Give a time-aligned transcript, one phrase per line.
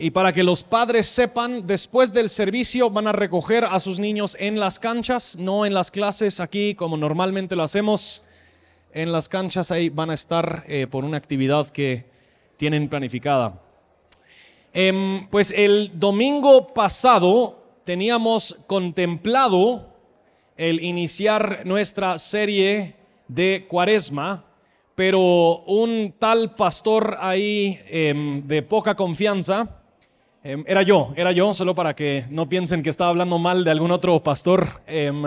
[0.00, 4.36] Y para que los padres sepan, después del servicio van a recoger a sus niños
[4.38, 8.24] en las canchas, no en las clases aquí como normalmente lo hacemos.
[8.92, 12.04] En las canchas ahí van a estar eh, por una actividad que
[12.56, 13.60] tienen planificada.
[14.72, 19.96] Em, pues el domingo pasado teníamos contemplado
[20.56, 22.94] el iniciar nuestra serie
[23.26, 24.44] de cuaresma,
[24.94, 29.77] pero un tal pastor ahí em, de poca confianza,
[30.44, 33.70] Em, era yo, era yo, solo para que no piensen que estaba hablando mal de
[33.70, 34.82] algún otro pastor.
[34.86, 35.24] Em,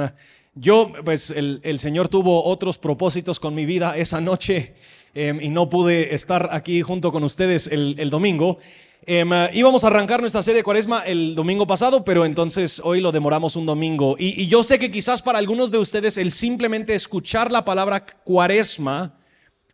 [0.56, 4.74] yo, pues el, Señor tuvo otros propósitos con mi vida esa noche
[5.14, 8.60] em, y no pude estar aquí junto con ustedes el, domingo.
[9.06, 13.58] íbamos a arrancar nuestra serie de cuaresma el domingo pasado, pero entonces hoy lo demoramos
[13.58, 14.16] un domingo.
[14.18, 18.06] Y, y yo sé que quizás para algunos de ustedes el simplemente escuchar la palabra
[18.06, 19.18] cuaresma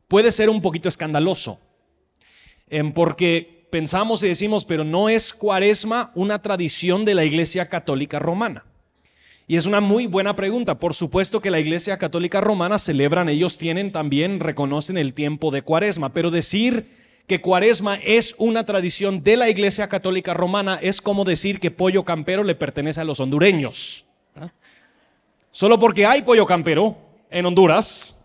[0.07, 1.59] puede ser un poquito escandaloso.
[2.95, 8.65] porque pensamos y decimos, pero no es cuaresma una tradición de la Iglesia Católica Romana.
[9.47, 10.75] Y es una muy buena pregunta.
[10.75, 15.61] Por supuesto que la Iglesia Católica Romana celebran, ellos tienen también, reconocen el tiempo de
[15.61, 16.85] cuaresma, pero decir
[17.27, 22.03] que cuaresma es una tradición de la Iglesia Católica Romana es como decir que pollo
[22.03, 24.05] campero le pertenece a los hondureños.
[25.51, 26.97] Solo porque hay pollo campero
[27.29, 28.16] en Honduras,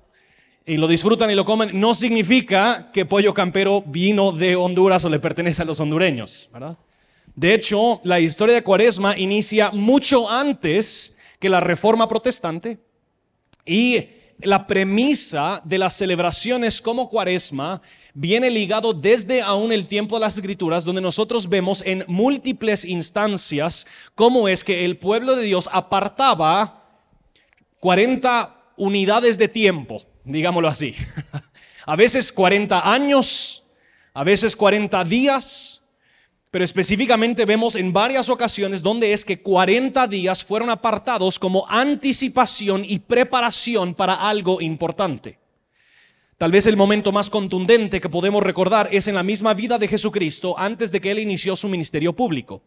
[0.65, 5.09] y lo disfrutan y lo comen, no significa que pollo campero vino de Honduras o
[5.09, 6.51] le pertenece a los hondureños.
[7.35, 12.79] De hecho, la historia de Cuaresma inicia mucho antes que la reforma protestante
[13.65, 14.07] y
[14.39, 17.81] la premisa de las celebraciones como Cuaresma
[18.15, 23.87] viene ligado desde aún el tiempo de las escrituras, donde nosotros vemos en múltiples instancias
[24.15, 26.85] cómo es que el pueblo de Dios apartaba
[27.81, 30.95] 40 unidades de tiempo digámoslo así.
[31.87, 33.65] A veces 40 años,
[34.15, 35.83] a veces 40 días,
[36.53, 42.85] pero específicamente vemos en varias ocasiones donde es que 40 días fueron apartados como anticipación
[42.87, 45.41] y preparación para algo importante.
[46.39, 49.89] Tal vez el momento más contundente que podemos recordar es en la misma vida de
[49.89, 52.63] Jesucristo antes de que él inició su ministerio público.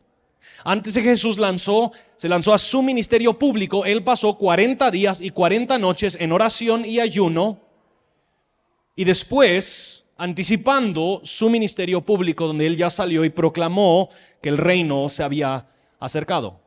[0.64, 5.30] Antes de Jesús lanzó, se lanzó a su ministerio público, él pasó 40 días y
[5.30, 7.60] 40 noches en oración y ayuno
[8.96, 14.10] y después, anticipando su ministerio público, donde él ya salió y proclamó
[14.42, 15.68] que el reino se había
[16.00, 16.65] acercado.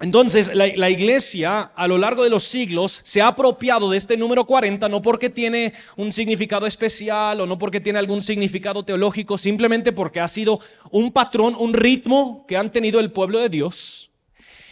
[0.00, 4.44] Entonces, la, iglesia a lo largo de los siglos se ha apropiado de este número
[4.44, 9.92] 40, no porque tiene un significado especial o no porque tiene algún significado teológico, simplemente
[9.92, 14.10] porque ha sido un patrón, un ritmo que han tenido el pueblo de Dios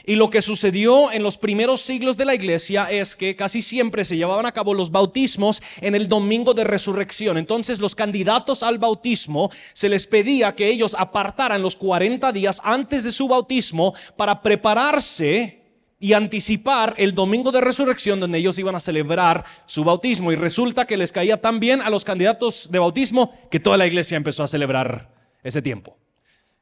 [0.06, 4.04] y lo que sucedió en los primeros siglos de la iglesia es que casi siempre
[4.04, 7.38] se llevaban a cabo los bautismos en el domingo de resurrección.
[7.38, 13.03] Entonces los candidatos al bautismo se les pedía que ellos apartaran los 40 días antes
[13.04, 15.62] de su bautismo para prepararse
[15.98, 20.32] y anticipar el domingo de resurrección donde ellos iban a celebrar su bautismo.
[20.32, 23.86] Y resulta que les caía tan bien a los candidatos de bautismo que toda la
[23.86, 25.10] iglesia empezó a celebrar
[25.42, 25.97] ese tiempo.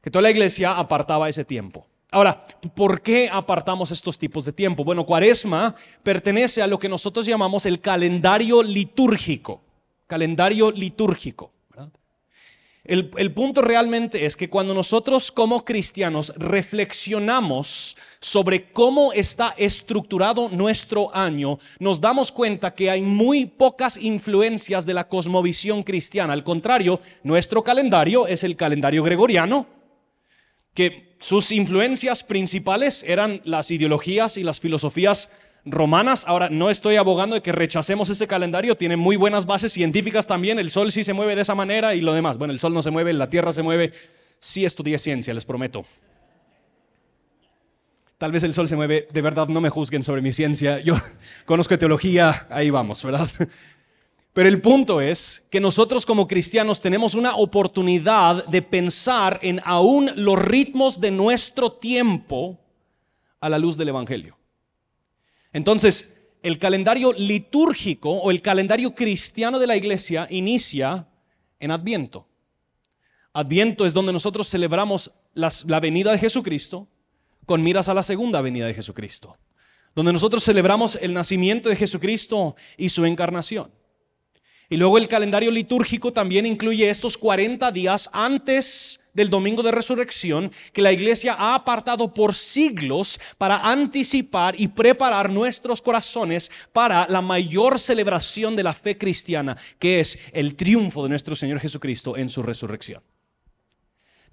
[0.01, 1.87] Que toda la iglesia apartaba ese tiempo.
[2.13, 4.83] Ahora, ¿por qué apartamos estos tipos de tiempo?
[4.83, 9.61] Bueno, cuaresma pertenece a lo que nosotros llamamos el calendario litúrgico.
[10.05, 11.51] Calendario litúrgico.
[12.83, 20.49] El, el, punto realmente es que cuando nosotros como cristianos reflexionamos sobre cómo está estructurado
[20.49, 26.33] nuestro año, nos damos cuenta que hay muy pocas influencias de la cosmovisión cristiana.
[26.33, 29.65] Al contrario, nuestro calendario es el calendario gregoriano,
[30.73, 35.31] que sus influencias principales eran las ideologías y las filosofías
[35.63, 36.25] romanas.
[36.27, 40.59] Ahora, no estoy abogando de que rechacemos ese calendario, tiene muy buenas bases científicas también.
[40.59, 42.37] El sol sí se mueve de esa manera y lo demás.
[42.37, 43.93] Bueno, el sol no se mueve, la tierra se mueve.
[44.41, 45.85] Sí estudié ciencia, les prometo.
[48.17, 50.81] Tal vez el sol se mueve, de verdad no me juzguen sobre mi ciencia.
[50.81, 50.97] Yo
[51.45, 53.29] conozco teología, ahí vamos, ¿verdad?
[54.33, 60.09] Pero el punto es que nosotros como cristianos tenemos una oportunidad de pensar en aún
[60.15, 62.59] los ritmos de nuestro tiempo
[63.39, 64.35] a la luz del Evangelio.
[65.51, 71.07] Entonces, el calendario litúrgico o el calendario cristiano de la iglesia inicia
[71.59, 72.27] en Adviento.
[73.33, 76.87] Adviento es donde nosotros celebramos la venida de Jesucristo
[77.45, 79.37] con miras a la segunda venida de Jesucristo.
[79.95, 83.71] Donde nosotros celebramos el nacimiento de Jesucristo y su encarnación.
[84.69, 90.51] Y luego el calendario litúrgico también incluye estos 40 días antes del domingo de resurrección
[90.71, 97.21] que la iglesia ha apartado por siglos para anticipar y preparar nuestros corazones para la
[97.21, 102.29] mayor celebración de la fe cristiana, que es el triunfo de nuestro Señor Jesucristo en
[102.29, 103.01] su resurrección.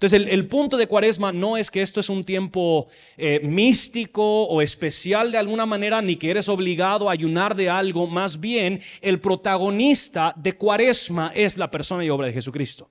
[0.01, 2.87] Entonces, el, punto de Cuaresma no es que esto es un tiempo
[3.17, 8.07] eh, místico o especial de alguna manera, ni que eres obligado a ayunar de algo.
[8.07, 12.89] Más bien, el protagonista de Cuaresma es la persona y obra de Jesucristo.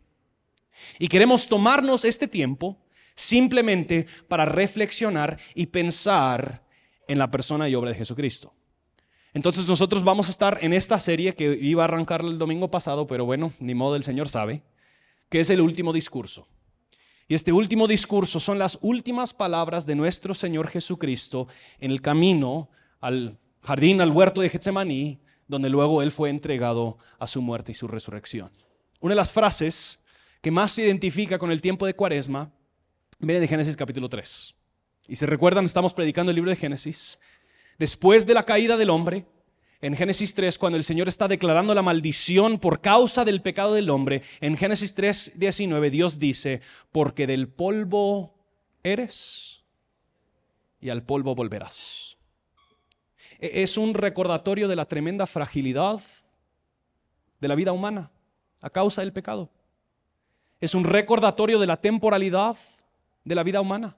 [1.01, 2.79] Y queremos tomarnos este tiempo
[3.17, 6.63] simplemente para reflexionar y pensar
[7.09, 8.55] en la persona y obra de Jesucristo.
[9.35, 13.09] Entonces nosotros vamos a estar en esta serie que iba a arrancar el domingo pasado,
[13.09, 14.63] pero bueno, ni modo el Señor sabe,
[15.29, 16.47] que es el último discurso.
[17.31, 21.47] Y este último discurso son las últimas palabras de nuestro Señor Jesucristo
[21.79, 27.29] en el camino al jardín, al huerto de Getsemaní, donde luego Él fue entregado a
[27.29, 28.51] su muerte y su resurrección.
[28.99, 30.03] Una de las frases
[30.41, 32.51] que más se identifica con el tiempo de Cuaresma
[33.21, 34.57] viene de Génesis capítulo 3.
[35.07, 37.21] Y se recuerdan, estamos predicando el libro de Génesis.
[37.79, 39.25] Después de la caída del hombre,
[39.83, 43.89] en Génesis 3, cuando el Señor está declarando la maldición por causa del pecado del
[43.89, 46.61] hombre, en Génesis 3, 19, Dios dice,
[46.93, 48.35] porque del polvo
[48.83, 49.65] eres
[50.81, 52.19] y al polvo volverás.
[53.39, 56.01] E, es un recordatorio de la tremenda fragilidad
[57.41, 58.11] de la vida humana
[58.61, 59.51] a causa del pecado.
[60.61, 62.59] Es un recordatorio de la temporalidad
[63.25, 63.97] de la vida humana.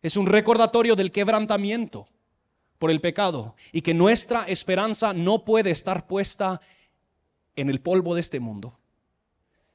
[0.00, 2.08] Es un recordatorio del quebrantamiento
[2.78, 6.60] por el pecado y que nuestra esperanza no puede estar puesta
[7.54, 8.78] en el polvo de este mundo,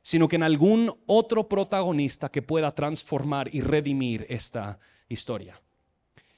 [0.02, 5.60] sino que en algún otro protagonista que pueda transformar y redimir esta historia.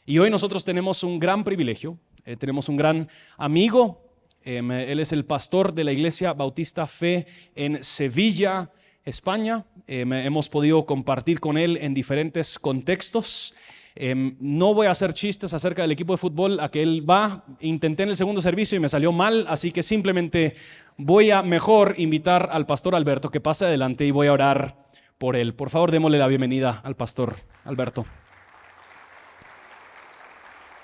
[0.06, 4.02] Y hoy nosotros tenemos un gran privilegio, eh, tenemos un gran amigo,
[4.44, 7.26] em, él es el pastor de la Iglesia Bautista Fe
[7.56, 8.72] en Sevilla,
[9.06, 9.66] España.
[9.88, 13.54] Em, hemos podido compartir con él en diferentes contextos
[13.96, 17.46] Em, no voy a hacer chistes acerca del equipo de fútbol a que él va.
[17.60, 20.56] Intenté en el segundo servicio y me salió mal, así que simplemente
[20.98, 24.88] voy a mejor invitar al pastor Alberto que pase adelante y voy a orar
[25.18, 25.54] por él.
[25.54, 27.36] Por favor, démosle la bienvenida al pastor
[27.66, 28.06] Alberto.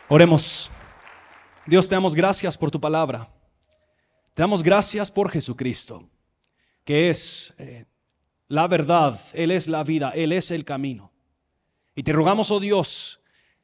[0.07, 0.71] Oremos.
[1.65, 3.29] Dios, te damos gracias por tu palabra.
[4.33, 6.09] Te damos gracias por Jesucristo,
[6.83, 7.85] que es eh,
[8.47, 11.11] la verdad, Él es la vida, Él es el camino.
[11.99, 13.19] Y te rogamos, oh Dios,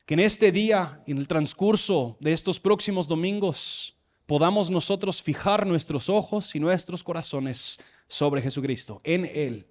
[0.06, 3.96] que en este día, en el transcurso de estos próximos domingos,
[4.26, 7.80] podamos nosotros fijar nuestros ojos y nuestros corazones
[8.10, 9.70] sobre Jesucristo, en Él.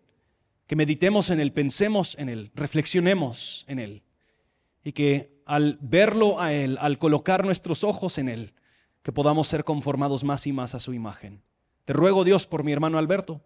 [0.66, 4.02] Que meditemos en Él, pensemos en Él, reflexionemos en Él.
[4.82, 8.54] Y que al verlo a Él, al colocar nuestros ojos en Él,
[9.02, 11.42] que podamos ser conformados más y más a su imagen.
[11.84, 13.42] Te ruego, Dios, por mi hermano Alberto,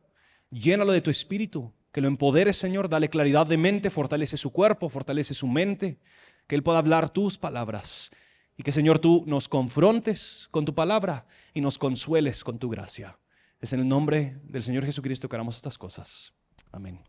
[0.53, 4.89] llénalo de tu espíritu, que lo empodere, Señor, dale claridad de mente, fortalece su cuerpo,
[4.89, 5.99] fortalece su mente,
[6.47, 8.11] que Él pueda hablar tus palabras
[8.57, 13.19] y que, Señor, tú nos confrontes con tu palabra y nos consueles con tu gracia.
[13.61, 16.35] Es en el nombre del Señor Jesucristo que haremos estas cosas.
[16.73, 17.01] Amén.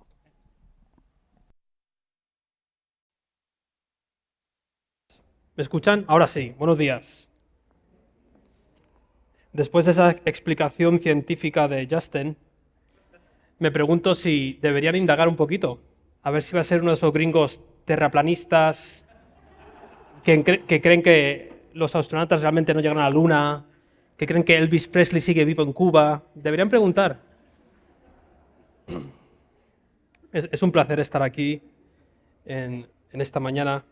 [5.55, 6.05] ¿Me escuchan?
[6.07, 7.27] Ahora sí, buenos días.
[9.51, 12.37] Después de esa explicación científica de Justin,
[13.59, 15.79] me pregunto si deberían indagar un poquito,
[16.23, 19.05] a ver si va a ser uno de esos gringos terraplanistas
[20.23, 20.43] que,
[20.81, 23.65] creen que los astronautas realmente no llegan a la Luna,
[24.17, 26.23] que creen que Elvis Presley sigue vivo en Cuba.
[26.35, 27.19] Deberían preguntar.
[30.31, 31.61] Es, un placer estar aquí
[32.45, 33.83] en, esta mañana.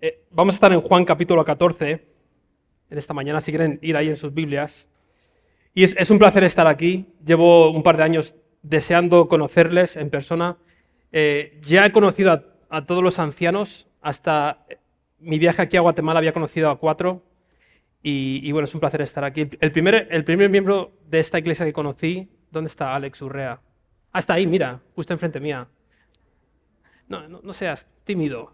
[0.00, 2.04] Eh, vamos a estar en Juan capítulo 14
[2.90, 4.86] en esta mañana, si quieren ir ahí en sus Biblias.
[5.74, 7.06] Y es, es un placer estar aquí.
[7.24, 10.56] Llevo un par de años deseando conocerles en persona.
[11.12, 14.66] Eh, ya he conocido a, todos los ancianos, hasta
[15.20, 17.22] mi viaje aquí a Guatemala había conocido a cuatro.
[18.06, 19.48] Y, bueno, es un placer estar aquí.
[19.60, 23.60] El primer, el primer miembro de esta iglesia que conocí, ¿dónde está Alex Urrea?
[24.12, 25.66] Ah, está ahí, mira, justo enfrente mía.
[27.08, 28.52] No, no, seas tímido.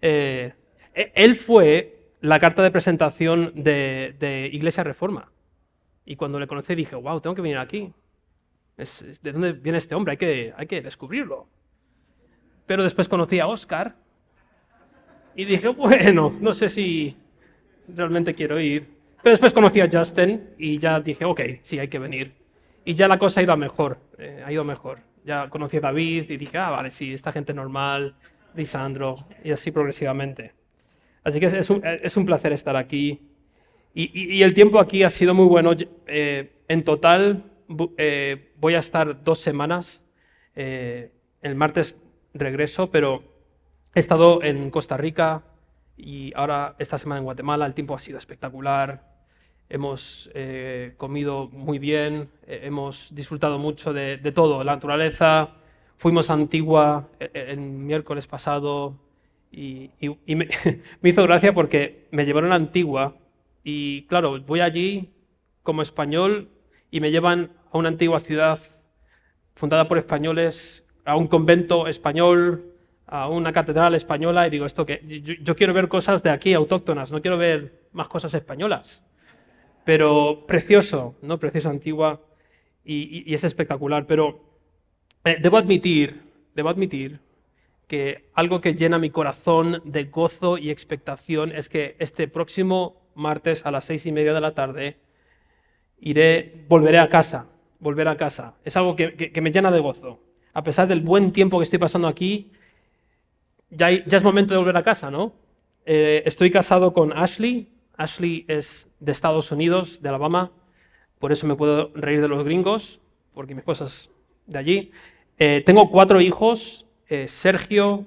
[0.00, 0.52] Eh,
[0.94, 5.32] e, él fue la carta de presentación de, de Iglesia Reforma.
[6.04, 7.92] Y cuando le conocí dije, wow, tengo que venir aquí.
[8.76, 10.12] ¿De dónde viene este hombre?
[10.12, 11.46] Hay que, hay que descubrirlo.
[12.66, 13.96] Pero después conocí a Oscar
[15.34, 17.16] y dije, bueno, no sé si
[17.88, 18.88] realmente quiero ir.
[19.22, 22.32] Pero después conocí a Justin y ya dije, ok, sí, hay que venir.
[22.84, 25.00] Y ya la cosa ha ido mejor, eh, mejor.
[25.24, 28.16] Ya conocí a David y dije, ah, vale, sí, esta gente normal,
[28.54, 30.52] Lisandro, y así progresivamente.
[31.22, 33.20] Así que es, un, es un, placer estar aquí.
[33.94, 35.72] Y, y, el tiempo aquí ha sido muy bueno.
[36.08, 37.44] Eh, en total,
[37.96, 40.02] eh, voy a estar dos semanas.
[40.54, 41.10] Eh,
[41.40, 41.96] el martes
[42.34, 43.22] regreso, pero
[43.94, 45.42] he estado en Costa Rica
[45.96, 47.66] y ahora esta semana en Guatemala.
[47.66, 49.10] El tiempo ha sido espectacular.
[49.68, 55.48] Hemos eh, comido muy bien, hemos disfrutado mucho de, todo, la naturaleza,
[55.96, 58.98] fuimos a Antigua el, miércoles pasado
[59.50, 59.90] y,
[60.26, 63.16] me hizo gracia porque me llevaron a Antigua
[63.64, 65.10] y claro, voy allí
[65.62, 66.48] como español
[66.90, 68.60] y me llevan a una antigua ciudad
[69.54, 72.72] fundada por españoles, a un convento español,
[73.06, 76.54] a una catedral española y digo, esto que yo, yo quiero ver cosas de aquí
[76.54, 79.02] autóctonas, no quiero ver más cosas españolas.
[79.84, 81.38] Pero precioso, ¿no?
[81.38, 82.20] Precioso Antigua
[82.84, 84.06] y, es espectacular.
[84.06, 84.40] Pero
[85.24, 86.22] eh, debo admitir,
[86.54, 87.20] debo admitir
[87.88, 93.66] que algo que llena mi corazón de gozo y expectación es que este próximo martes
[93.66, 94.96] a las seis y media de la tarde
[96.00, 97.46] iré, volveré a casa,
[97.82, 98.54] volver a casa.
[98.64, 100.20] Es algo que, que- que me llena de gozo.
[100.54, 102.50] A pesar del buen tiempo que estoy pasando aquí,
[103.70, 105.34] ya, hay- ya es momento de volver a casa, ¿no?
[105.84, 107.68] Eh, estoy casado con Ashley.
[107.96, 110.52] Ashley es de Estados Unidos, de Alabama.
[111.18, 113.00] Por eso me puedo reír de los gringos,
[113.34, 114.10] porque mi esposa es
[114.46, 114.90] de allí.
[115.38, 116.86] Eh, tengo cuatro hijos.
[117.08, 118.06] eh, Sergio,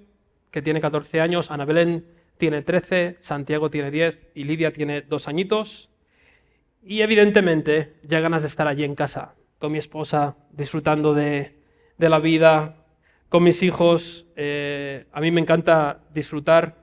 [0.50, 2.08] que tiene 14 años, Ana Belén
[2.40, 5.90] tiene 13, Santiago tiene 10 y Lidia tiene dos añitos.
[6.84, 9.36] Y evidentemente ya ganas de estar allí en casa,
[9.70, 11.60] mi esposa, disfrutando de,
[11.98, 12.76] de la vida,
[13.30, 14.26] con mis hijos.
[14.36, 16.76] Eh, a mí me encanta disfrutar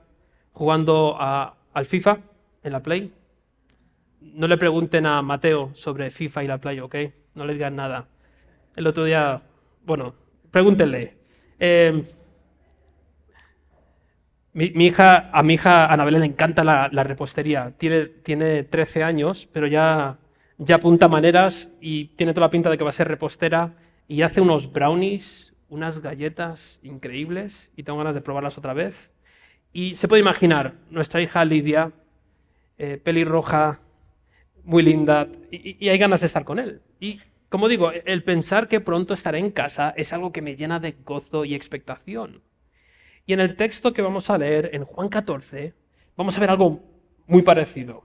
[0.51, 2.19] jugando a- al FIFA
[2.63, 3.11] en la Play.
[4.21, 6.95] No le pregunten a Mateo sobre FIFA y la Play, ¿ok?
[7.35, 8.07] No le digan nada.
[8.75, 9.41] El otro día,
[9.85, 10.13] bueno,
[10.51, 11.17] pregúntenle.
[14.53, 17.73] Mi, mi hija, a mi hija Anabel le encanta la, la repostería.
[17.77, 20.17] Tiene, tiene 13 años, pero ya,
[20.57, 23.75] ya apunta maneras y tiene toda la pinta de que va a ser repostera
[24.07, 29.11] y hace unos brownies, unas galletas increíbles y tengo ganas de probarlas otra vez.
[29.73, 31.91] Y se puede imaginar, nuestra hija Lidia,
[32.77, 33.79] eh, pelirroja,
[34.63, 36.81] muy linda, y, y- hay ganas de estar con él.
[36.99, 37.19] Y
[37.49, 40.95] como digo, el pensar que pronto estaré en casa es algo que me llena de
[41.05, 42.41] gozo y expectación.
[43.25, 45.73] Y en el texto que vamos a leer, en Juan 14,
[46.17, 46.81] vamos a ver algo
[47.27, 48.03] muy parecido.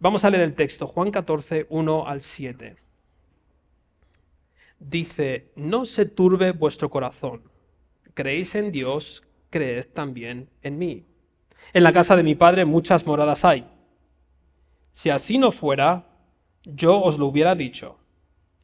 [0.00, 2.76] Vamos a leer el texto, Juan 14, 1 al 7.
[4.78, 7.42] Dice, no se turbe vuestro corazón.
[8.14, 11.04] Creéis en Dios, creed también en mí.
[11.74, 13.66] En la casa de mi padre muchas moradas hay.
[14.92, 16.06] Si así no fuera,
[16.64, 17.98] yo os lo hubiera dicho.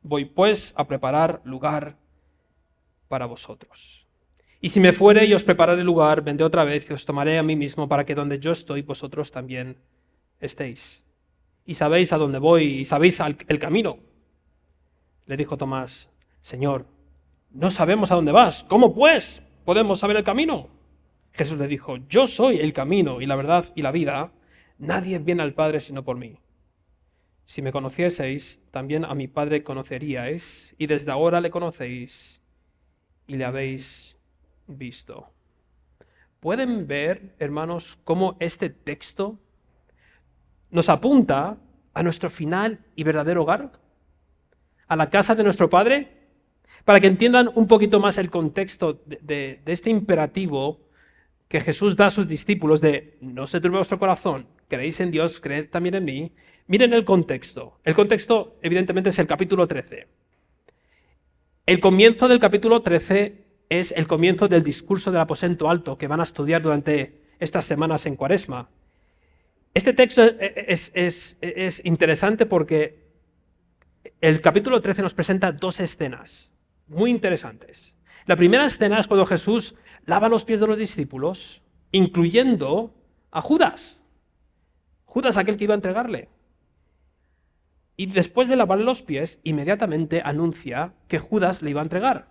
[0.00, 1.99] Voy pues a preparar lugar
[3.09, 4.07] para vosotros.
[4.62, 7.43] Y si me fuere y os prepararé lugar, vendré otra vez y os tomaré a
[7.43, 9.76] mí mismo para que donde yo estoy, vosotros también
[10.40, 11.06] estéis.
[11.66, 13.99] Y sabéis a dónde voy y sabéis el camino.
[15.26, 16.08] Le dijo Tomás,
[16.40, 16.87] Señor,
[17.50, 18.64] no sabemos a dónde vas.
[18.64, 20.68] ¿Cómo pues podemos saber el camino?
[21.32, 24.32] Jesús le dijo, yo soy el camino y la verdad y la vida.
[24.78, 26.38] Nadie viene al Padre sino por mí.
[27.46, 32.40] Si me conocieseis, también a mi Padre conoceríais, y desde ahora le conocéis
[33.26, 34.16] y le habéis
[34.66, 35.30] visto.
[36.40, 39.38] ¿Pueden ver, hermanos, cómo este texto
[40.70, 41.56] nos apunta
[41.94, 43.73] a nuestro final y verdadero hogar?
[44.88, 46.12] ¿A la casa de nuestro Padre?
[46.85, 50.80] Para que entiendan un poquito más el contexto de, este imperativo
[51.49, 55.40] que Jesús da a sus discípulos de no se turbe vuestro corazón, creéis en Dios,
[55.40, 56.32] creed también en mí.
[56.68, 57.78] Miren el contexto.
[57.85, 60.08] El contexto, evidentemente, es el capítulo 13.
[61.66, 66.20] El comienzo del capítulo 13 es el comienzo del discurso del aposento alto que van
[66.20, 68.68] a estudiar durante estas semanas en Cuaresma.
[69.76, 73.04] Este texto es, es- es interesante porque
[74.23, 76.50] el capítulo 13 nos presenta dos escenas
[76.87, 77.95] muy interesantes.
[78.25, 79.75] La primera escena es cuando Jesús
[80.06, 81.61] lava los pies de los discípulos,
[81.92, 82.95] incluyendo
[83.30, 84.00] a Judas.
[85.04, 86.30] Judas, aquel que iba a entregarle.
[87.99, 92.28] Y después de lavarle los pies, inmediatamente anuncia que Judas le iba a entregar.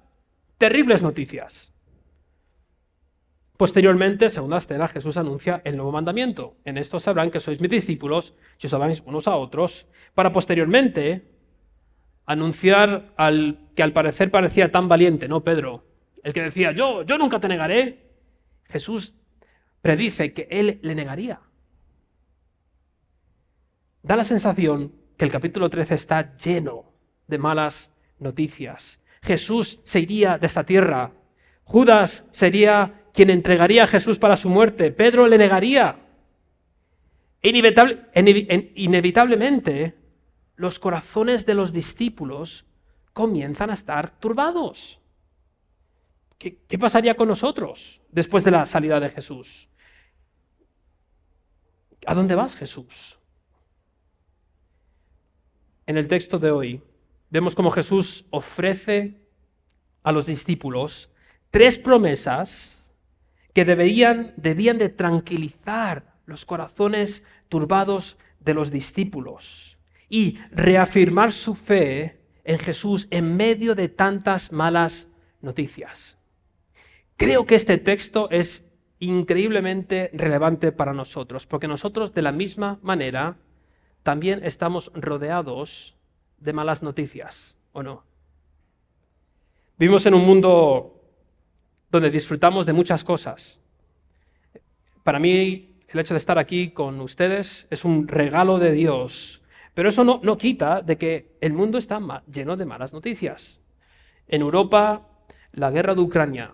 [0.57, 1.74] Terribles noticias.
[3.57, 6.57] Posteriormente, segunda escena, Jesús anuncia el nuevo mandamiento.
[6.65, 11.31] En esto sabrán que sois mis discípulos si os amáis unos a otros, para posteriormente
[12.25, 15.85] anunciar al que al parecer parecía tan valiente, ¿no, Pedro?
[16.23, 18.09] El que decía, yo, yo nunca te negaré.
[18.65, 19.15] Jesús
[19.81, 21.39] predice que él le negaría.
[24.01, 26.91] Da la sensación que el capítulo 13 está lleno
[27.27, 28.99] de malas noticias.
[29.21, 31.13] Jesús se iría de esta tierra.
[31.63, 34.91] Judas sería quien entregaría a Jesús para su muerte.
[34.91, 35.99] Pedro le negaría.
[37.41, 39.95] Inevitable- inevi- en- inevitablemente,
[40.55, 42.65] los corazones de los discípulos
[43.13, 44.99] comienzan a estar turbados.
[46.37, 49.69] ¿Qué, qué pasaría con nosotros después de la salida de Jesús?
[52.05, 53.17] ¿A dónde vas, Jesús?
[55.87, 56.81] En el texto de hoy
[57.29, 59.21] vemos cómo Jesús ofrece
[60.03, 61.09] a los discípulos
[61.51, 62.84] tres promesas
[63.55, 69.77] que deberían, debían de tranquilizar los corazones turbados de los discípulos
[70.09, 75.07] y reafirmar su fe en Jesús en medio de tantas malas
[75.41, 76.17] noticias.
[77.15, 78.69] Creo que este texto es
[78.99, 83.37] increíblemente relevante para nosotros, porque nosotros de la misma manera
[84.03, 85.95] también estamos rodeados
[86.39, 88.03] de malas noticias, ¿o no?
[89.77, 90.94] Vivimos en un mundo
[91.95, 93.61] donde disfrutamos de muchas cosas.
[95.03, 99.41] Para mí, el hecho de estar aquí con ustedes es un regalo de Dios,
[99.73, 103.61] pero eso no, no quita de que el mundo está lleno de malas noticias.
[104.27, 105.07] En Europa,
[105.53, 106.53] la guerra de Ucrania,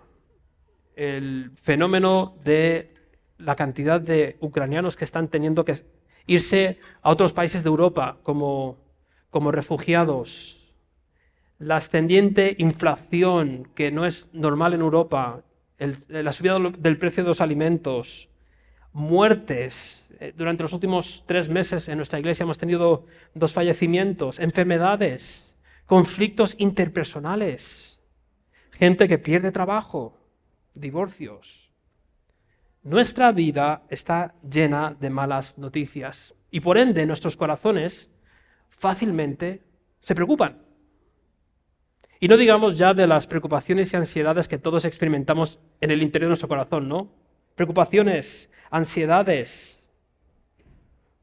[0.96, 2.94] el fenómeno de
[3.40, 5.74] la cantidad de ucranianos que están teniendo que
[6.28, 8.78] irse a otros países de Europa como,
[9.32, 10.61] como refugiados,
[11.62, 15.44] la ascendiente inflación que no es normal en Europa,
[16.08, 18.30] la subida del precio de los alimentos,
[18.94, 20.08] muertes.
[20.20, 26.56] Eh, durante los últimos tres meses en nuestra iglesia hemos tenido dos fallecimientos, enfermedades, conflictos
[26.58, 28.02] interpersonales,
[28.72, 30.18] gente que pierde trabajo,
[30.74, 31.72] divorcios.
[32.82, 38.10] Nuestra vida está llena de malas noticias y por ende nuestros corazones
[38.70, 39.62] fácilmente
[40.00, 40.71] se preocupan.
[42.24, 46.28] Y no digamos ya de las preocupaciones y ansiedades que todos experimentamos en el interior
[46.28, 47.12] de nuestro corazón, ¿no?
[47.56, 49.84] Preocupaciones, ansiedades.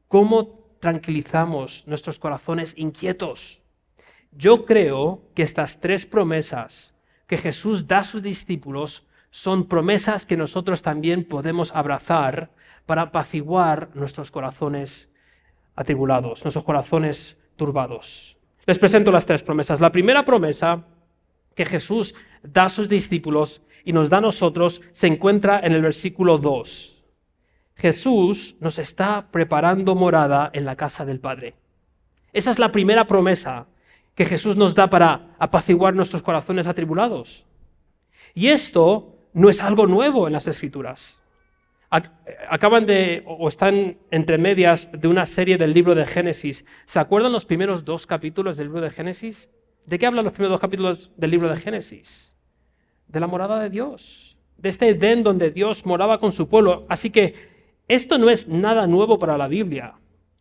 [0.09, 3.61] ¿Cómo tranquilizamos nuestros corazones inquietos?
[4.33, 6.93] Yo creo que estas tres promesas
[7.27, 12.51] que Jesús da a sus discípulos son promesas que nosotros también podemos abrazar
[12.85, 15.09] para apaciguar nuestros corazones
[15.77, 18.38] atribulados, nuestros corazones turbados.
[18.69, 19.81] Les presento las tres promesas.
[19.81, 20.85] La primera promesa
[21.55, 25.81] que Jesús da a sus discípulos y nos da a nosotros se encuentra en el
[25.81, 27.03] versículo 2.
[27.73, 31.55] Jesús nos está preparando morada en la casa del Padre.
[32.31, 33.65] Esa es la primera promesa
[34.13, 37.47] que Jesús nos da para apaciguar nuestros corazones atribulados.
[38.35, 41.18] Y esto no es algo nuevo en las Escrituras
[41.89, 46.65] acaban de, o están entre medias de una serie del libro de Génesis.
[46.85, 49.49] ¿Se acuerdan los primeros dos capítulos del libro de Génesis?
[49.85, 52.37] ¿De qué hablan los primeros dos capítulos del libro de Génesis?
[53.07, 56.85] De la morada de Dios, de este Edén donde Dios moraba con su pueblo.
[56.89, 57.33] Así que
[57.87, 59.95] esto no es nada nuevo para la Biblia.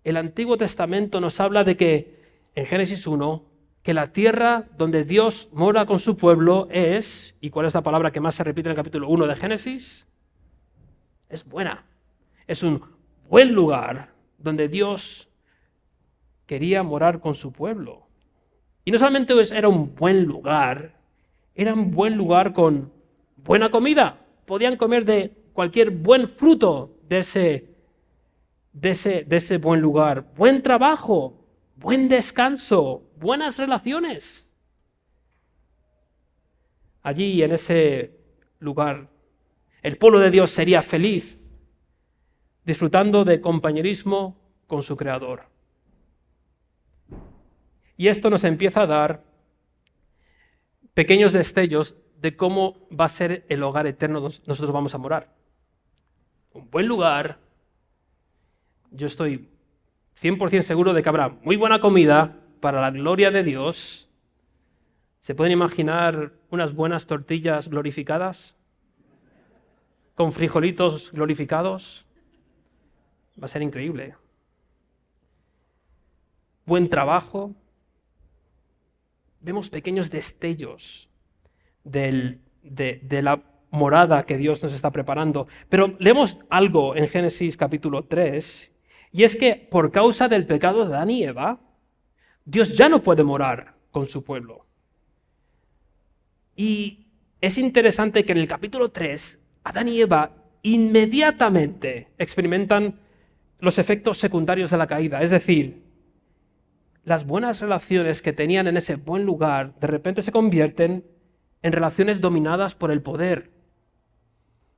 [0.05, 2.19] El Antiguo Testamento nos habla de que,
[2.55, 3.43] en Génesis 1,
[3.83, 8.11] que la tierra donde Dios mora con su pueblo es, ¿y cuál es la palabra
[8.11, 10.08] que más se repite en el capítulo 1 de Génesis?
[11.29, 11.85] Es buena.
[12.47, 12.83] Es un
[13.29, 15.29] buen lugar donde Dios
[16.47, 18.07] quería morar con su pueblo.
[18.85, 20.95] Y no solamente era un buen lugar,
[21.55, 22.91] era un buen lugar con
[23.37, 24.19] buena comida.
[24.47, 27.75] Podían comer de cualquier buen fruto de ese,
[28.73, 30.33] de ese, de ese buen lugar.
[30.37, 31.35] Buen trabajo,
[31.77, 34.49] buen descanso, buenas relaciones.
[37.03, 38.19] Allí, en ese
[38.59, 39.09] lugar,
[39.83, 41.41] el pueblo de Dios sería feliz,
[42.65, 44.37] disfrutando de compañerismo
[44.67, 45.47] con su Creador.
[47.97, 49.25] Y esto nos empieza a dar
[50.95, 55.35] pequeños destellos de cómo va a ser el hogar eterno donde nosotros vamos a morar.
[56.53, 57.39] Un buen lugar.
[58.91, 59.49] Yo estoy
[60.21, 64.09] 100% seguro de que habrá muy buena comida para la gloria de Dios.
[65.21, 68.58] ¿Se pueden imaginar unas buenas tortillas glorificadas?
[70.19, 72.05] Con frijolitos glorificados.
[73.41, 74.17] Va a ser increíble.
[76.67, 77.55] Buen trabajo.
[79.39, 81.09] Vemos pequeños destellos
[81.85, 85.47] de, de la morada que Dios nos está preparando.
[85.69, 88.73] Pero leemos algo en Génesis capítulo 3,
[89.13, 91.61] y es que por causa del pecado de Adán y Eva,
[92.45, 94.67] Dios ya no puede morar con su pueblo.
[96.57, 97.07] Y
[97.41, 102.99] es interesante que en el capítulo 3 Adán y Eva inmediatamente experimentan
[103.61, 105.23] los efectos secundarios de la caída.
[105.23, 105.83] Es decir,
[107.05, 111.05] las buenas relaciones que tenían en ese buen lugar de repente se convierten
[111.63, 113.51] en relaciones dominadas por el poder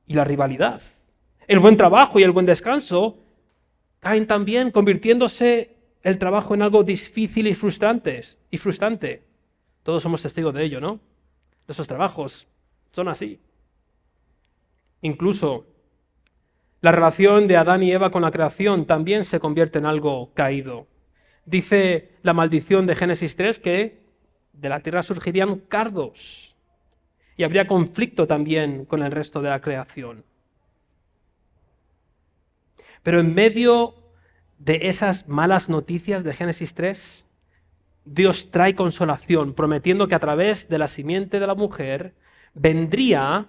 [0.07, 0.81] y la rivalidad.
[1.47, 3.19] El buen trabajo y el buen descanso
[3.99, 8.21] caen también convirtiéndose el trabajo en algo difícil y frustrante.
[8.51, 9.23] Y frustrante.
[9.83, 11.01] Todos somos testigos de ello, ¿no?
[11.69, 12.47] Esos trabajos
[12.93, 13.38] son así.
[15.03, 15.67] Incluso
[16.81, 20.87] la relación de Adán y Eva con la creación también se convierte en algo caído.
[21.45, 24.01] Dice la maldición de Génesis 3 que
[24.53, 26.57] de la tierra surgirían cardos.
[27.37, 30.25] y habría conflicto también con el resto de la creación.
[33.03, 33.95] Pero en medio
[34.59, 37.27] de esas malas noticias de Génesis 3,
[38.05, 42.15] Dios trae consolación, prometiendo que a través de la simiente de la mujer
[42.53, 43.47] vendría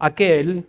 [0.00, 0.66] aquel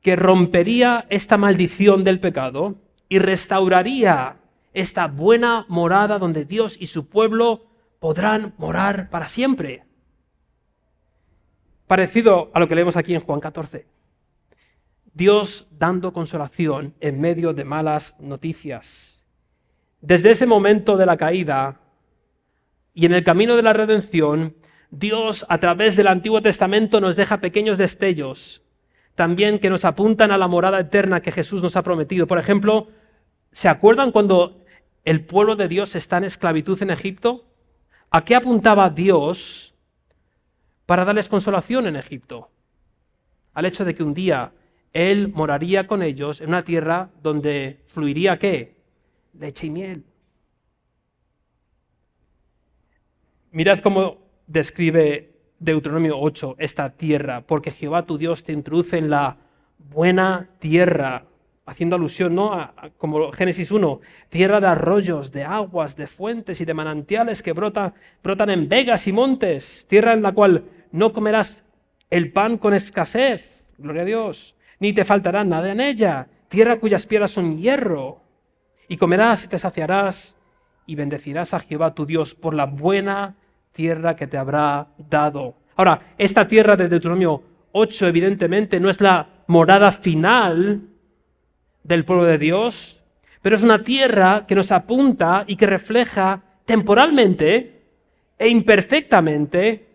[0.00, 2.74] que rompería esta maldición del pecado
[3.08, 4.36] y restauraría
[4.72, 7.66] esta buena morada donde Dios y su pueblo
[8.00, 9.84] podrán morar para siempre.
[11.86, 13.86] Parecido a lo que leemos aquí en Juan 14.
[15.12, 19.24] Dios dando consolación en medio de malas noticias.
[20.00, 21.80] Desde ese momento de la caída
[22.92, 24.56] y en el camino de la redención,
[24.98, 28.62] Dios a través del Antiguo Testamento nos deja pequeños destellos,
[29.14, 32.26] también que nos apuntan a la morada eterna que Jesús nos ha prometido.
[32.26, 32.88] Por ejemplo,
[33.50, 34.64] ¿se acuerdan cuando
[35.04, 37.44] el pueblo de Dios está en esclavitud en Egipto?
[38.10, 39.74] ¿A qué apuntaba Dios
[40.86, 42.50] para darles consolación en Egipto?
[43.52, 44.52] Al hecho de que un día
[44.92, 48.76] él moraría con ellos en una tierra donde fluiría qué?
[49.38, 50.04] Leche y miel.
[53.50, 59.38] Mirad cómo describe Deuteronomio 8 esta tierra, porque Jehová tu Dios te introduce en la
[59.78, 61.24] buena tierra,
[61.66, 62.52] haciendo alusión ¿no?
[62.52, 67.52] a, como Génesis 1, tierra de arroyos, de aguas, de fuentes y de manantiales que
[67.52, 71.64] brotan en vegas y montes, tierra en la cual no comerás
[72.10, 77.06] el pan con escasez, gloria a Dios, ni te faltará nada en ella, tierra cuyas
[77.06, 78.20] piedras son hierro,
[78.88, 80.36] y comerás y te saciarás
[80.86, 83.36] y bendecirás a Jehová tu Dios por la buena
[83.74, 85.56] tierra que te habrá dado.
[85.76, 90.88] Ahora, esta tierra de Deuteronomio 8 evidentemente no es la morada final
[91.82, 93.02] del pueblo de Dios,
[93.42, 97.82] pero es una tierra que nos apunta y que refleja temporalmente
[98.38, 99.88] e imperfectamente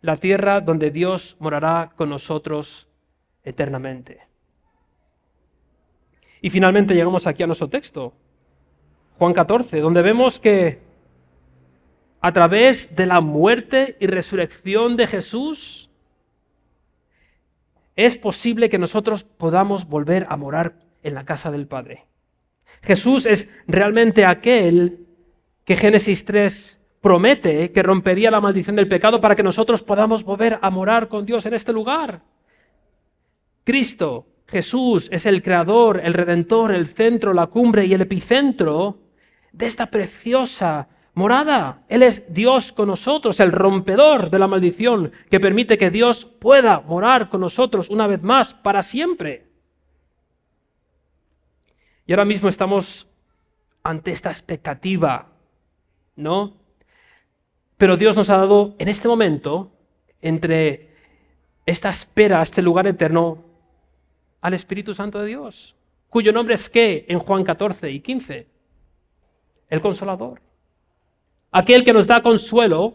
[0.00, 2.88] la tierra donde Dios morará con nosotros
[3.42, 4.20] eternamente.
[6.40, 8.12] Y finalmente llegamos aquí a nuestro texto,
[9.18, 10.83] Juan 14, donde vemos que
[12.24, 15.90] a través de la muerte y resurrección de Jesús,
[17.96, 22.06] es posible que nosotros podamos volver a morar en la casa del Padre.
[22.82, 25.00] Jesús es realmente aquel
[25.66, 30.58] que Génesis 3 promete que rompería la maldición del pecado para que nosotros podamos volver
[30.62, 32.22] a morar con Dios en este lugar.
[33.64, 38.96] Cristo, Jesús, es el creador, el redentor, el centro, la cumbre y el epicentro
[39.52, 41.84] de esta preciosa morada.
[41.88, 46.80] Él es Dios con nosotros, el rompedor de la maldición que permite que Dios pueda
[46.80, 49.46] morar con nosotros una vez más para siempre.
[52.06, 53.06] Y ahora mismo estamos
[53.82, 55.28] ante esta expectativa,
[56.16, 56.54] ¿no?
[57.76, 59.72] Pero Dios nos ha dado en este momento,
[60.20, 60.94] entre
[61.66, 63.44] esta espera, este lugar eterno,
[64.40, 65.74] al Espíritu Santo de Dios,
[66.10, 68.46] cuyo nombre es qué en Juan 14 y 15?
[69.70, 70.40] El consolador.
[71.54, 72.94] Aquel que nos da consuelo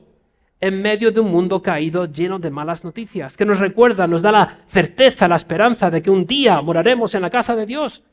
[0.60, 4.34] en medio de un mundo caído lleno de malas noticias, que nos recuerda, nos da
[4.34, 8.04] la certeza, la esperanza de que un día moraremos en la casa de Dios.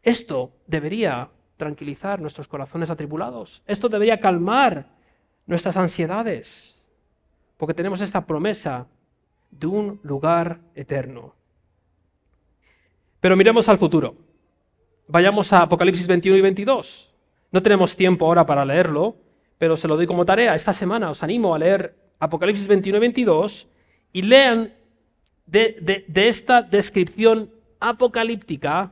[0.00, 3.64] Esto debería tranquilizar nuestros corazones atribulados.
[3.66, 4.86] Esto debería calmar
[5.46, 6.80] nuestras ansiedades,
[7.56, 8.86] porque tenemos esta promesa
[9.50, 11.34] de un lugar eterno.
[13.18, 14.14] Pero miremos al futuro.
[15.08, 17.12] Vayamos a Apocalipsis 21 y 22.
[17.50, 19.16] No tenemos tiempo ahora para leerlo,
[19.62, 20.56] pero se lo doy como tarea.
[20.56, 23.68] Esta semana os animo a leer Apocalipsis 21 y 22
[24.12, 24.72] y lean
[25.46, 27.48] de, esta descripción
[27.78, 28.90] apocalíptica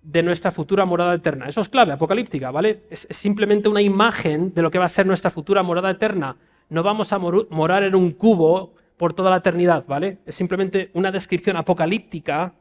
[0.00, 1.46] de nuestra futura morada eterna.
[1.46, 2.84] Eso es clave, apocalíptica, ¿vale?
[2.88, 6.38] Es, simplemente una imagen de lo que va a ser nuestra futura morada eterna.
[6.70, 10.20] No vamos a morar en un cubo por toda la eternidad, ¿vale?
[10.24, 12.54] Es simplemente una descripción apocalíptica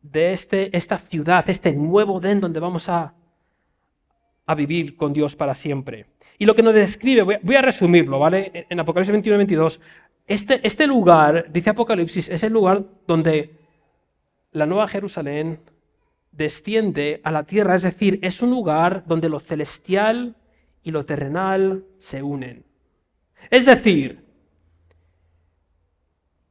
[0.00, 3.14] de este, esta ciudad, este nuevo den donde vamos a,
[4.46, 6.06] a vivir con Dios para siempre.
[6.38, 8.66] Y lo que nos describe, voy a, resumirlo, ¿vale?
[8.68, 9.80] En Apocalipsis 21 y 22,
[10.26, 13.54] este, este lugar, dice Apocalipsis, es el lugar donde
[14.52, 15.60] la nueva Jerusalén
[16.32, 20.36] desciende a la tierra, es decir, es un lugar donde lo celestial
[20.82, 22.64] y lo terrenal se unen.
[23.50, 24.23] Es decir,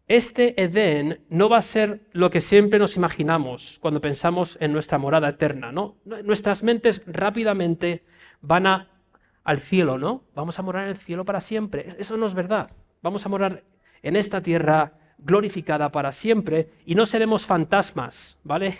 [0.07, 4.97] este Edén no va a ser lo que siempre nos imaginamos cuando pensamos en nuestra
[4.97, 5.95] morada eterna, ¿no?
[6.03, 8.03] Nuestras mentes rápidamente
[8.41, 8.89] van a,
[9.43, 10.23] al cielo, ¿no?
[10.35, 11.87] Vamos a morar en el cielo para siempre.
[11.97, 12.69] Eso no es verdad.
[13.01, 13.63] Vamos a morar
[14.01, 18.79] en esta tierra glorificada para siempre y no seremos fantasmas, ¿vale?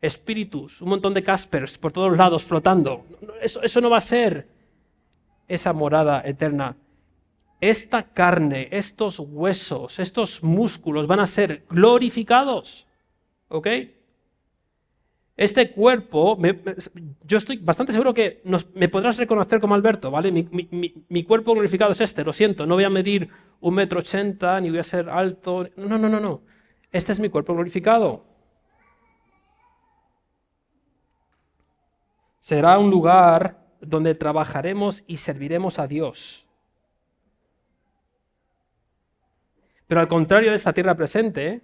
[0.00, 3.04] Espíritus, un montón de caspers por todos lados flotando.
[3.42, 4.48] Eso, eso no va a ser
[5.48, 6.76] esa morada eterna
[7.60, 12.86] esta carne, estos huesos, estos músculos van a ser glorificados.
[13.48, 13.66] ¿Ok?
[15.36, 16.38] Este cuerpo,
[17.24, 18.42] yo estoy bastante seguro que
[18.74, 20.30] me podrás reconocer como Alberto, ¿vale?
[20.30, 24.68] Mi, cuerpo glorificado es este, lo siento, no voy a medir un metro ochenta, ni
[24.68, 25.66] voy a ser alto.
[25.76, 26.42] No, no, no, no.
[26.92, 28.22] Este es mi cuerpo glorificado.
[32.40, 36.46] Será un lugar donde trabajaremos y serviremos a Dios.
[39.90, 41.62] Pero al contrario de esta tierra presente,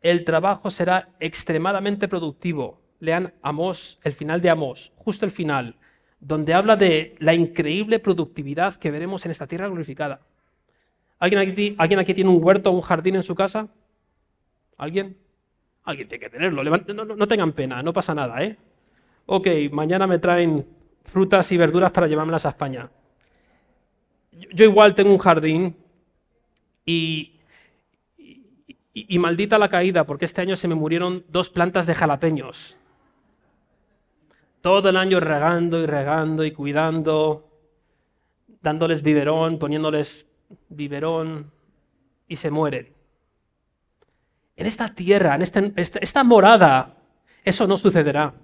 [0.00, 2.80] el trabajo será extremadamente productivo.
[2.98, 5.76] Lean Amós, el final de Amós, justo el final,
[6.18, 10.22] donde habla de la increíble productividad que veremos en esta tierra glorificada.
[11.18, 13.68] ¿Alguien aquí, ¿alguien aquí tiene un huerto o un jardín en su casa?
[14.78, 15.18] ¿Alguien?
[15.84, 16.64] Alguien tiene que tenerlo.
[16.64, 18.56] No, no, tengan pena, no pasa nada, ¿eh?
[19.26, 20.66] Ok, mañana me traen
[21.04, 22.88] frutas y verduras para llevármelas a España.
[24.54, 25.76] Yo igual tengo un jardín
[26.86, 27.32] y
[29.18, 32.78] maldita la caída, porque este año se me murieron dos plantas de jalapeños.
[34.60, 37.48] Todo el año regando y regando y cuidando,
[38.62, 40.26] dándoles biberón, poniéndoles
[40.68, 41.50] biberón,
[42.28, 42.92] y se mueren.
[44.56, 46.96] En esta tierra, en esta, esta morada,
[47.44, 48.34] eso no sucederá.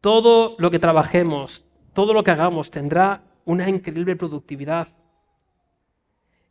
[0.00, 4.88] Todo lo que trabajemos, todo lo que hagamos tendrá una increíble productividad.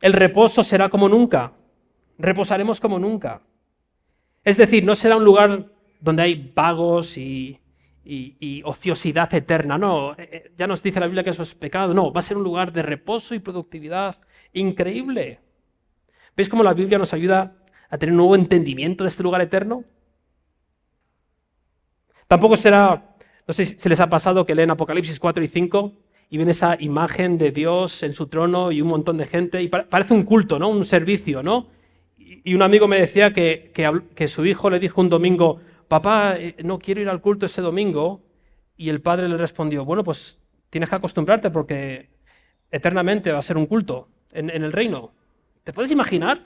[0.08, 1.52] El reposo será como nunca
[2.18, 3.42] reposaremos como nunca.
[4.44, 5.66] Es decir, no será un lugar
[6.00, 7.60] donde hay vagos y,
[8.64, 9.76] ociosidad eterna.
[9.76, 11.92] No, eh, eh, ya nos dice la Biblia que eso es pecado.
[11.92, 14.16] No, va a ser un lugar de reposo y productividad
[14.54, 15.40] increíble.
[16.34, 17.56] ¿Veis cómo la Biblia nos ayuda
[17.90, 19.84] a tener un nuevo entendimiento de este lugar eterno?
[22.26, 23.14] Tampoco será,
[23.46, 25.92] no sé si se les ha pasado que leen Apocalipsis 4 y 5
[26.30, 29.68] y ven esa imagen de Dios en su trono y un montón de gente y
[29.68, 30.68] parece un culto, ¿no?
[30.68, 31.68] Un servicio, ¿no?
[32.44, 33.72] y un amigo me decía que,
[34.26, 38.22] su hijo le dijo un domingo, papá, eh, no quiero ir al culto ese domingo.
[38.76, 40.38] Y el padre le respondió, bueno, pues
[40.70, 42.08] tienes que acostumbrarte porque
[42.70, 45.12] eternamente va a ser un culto en, el reino.
[45.64, 46.40] ¿Te puedes imaginar?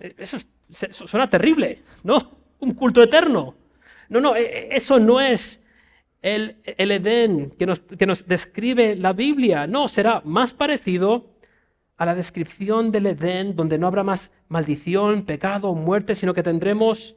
[0.00, 0.38] Eh, eso
[0.68, 2.38] suena terrible, ¿no?
[2.58, 3.54] Un culto eterno.
[4.08, 5.61] No, no, eh, eso no es
[6.22, 9.66] el, el Edén que nos, que nos describe la Biblia.
[9.66, 11.32] No, será más parecido
[11.96, 17.16] a la descripción del Edén, donde no habrá más maldición, pecado, muerte, sino que tendremos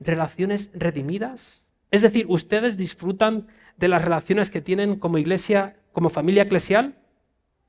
[0.00, 1.62] relaciones redimidas.
[1.90, 6.96] Es decir, ustedes disfrutan de las relaciones que tienen como iglesia, como familia eclesial.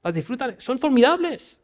[0.04, 1.62] Las disfrutan, son formidables.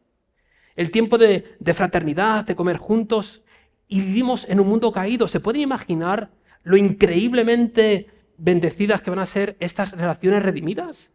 [0.76, 3.42] El tiempo de, de fraternidad, de comer juntos,
[3.88, 5.26] y vivimos en un mundo caído.
[5.26, 6.30] ¿Se pueden imaginar
[6.62, 8.06] lo increíblemente
[8.40, 11.10] bendecidas que van a ser estas relaciones redimidas?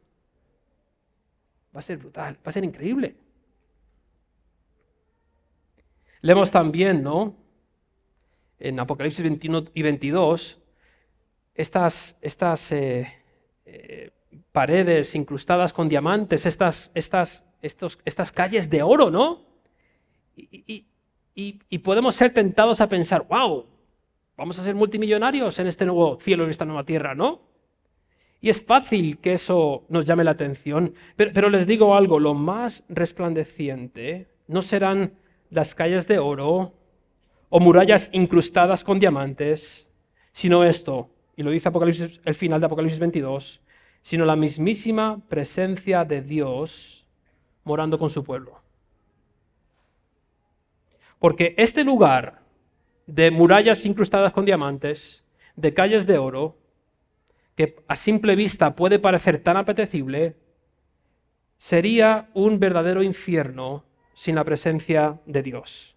[1.76, 3.16] Va a ser brutal, va a ser increíble.
[6.22, 7.36] Leemos también, ¿no?
[8.58, 10.60] En Apocalipsis 21 y 22,
[11.54, 13.12] estas, estas eh,
[13.66, 14.12] eh,
[14.52, 19.46] paredes incrustadas con diamantes, estas, estas, estos, estas calles de oro, ¿no?
[20.36, 20.86] Y,
[21.36, 23.68] y, podemos ser tentados a pensar, wow,
[24.38, 27.42] vamos a ser multimillonarios en este nuevo cielo, en esta nueva tierra, ¿no?
[28.42, 32.84] Y es fácil que eso nos llame la atención, pero, les digo algo, lo más
[32.90, 35.14] resplandeciente no serán
[35.50, 36.74] las calles de oro
[37.50, 39.90] o murallas incrustadas con diamantes,
[40.32, 41.72] sino esto, y lo dice
[42.24, 43.62] el final de Apocalipsis 22,
[44.02, 47.08] sino la mismísima presencia de Dios
[47.64, 48.62] morando con su pueblo.
[51.18, 52.45] Porque este lugar
[53.08, 55.24] de murallas incrustadas con diamantes,
[55.56, 56.58] de calles de oro,
[57.56, 60.36] que a simple vista puede parecer tan apetecible,
[61.58, 65.96] sería un verdadero infierno sin la presencia de Dios.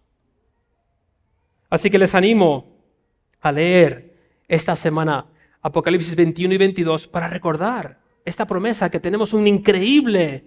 [1.69, 2.77] Así que les animo
[3.41, 4.15] a leer
[4.47, 5.25] esta semana
[5.61, 10.45] Apocalipsis 21 y 22 para recordar esta promesa que tenemos un increíble,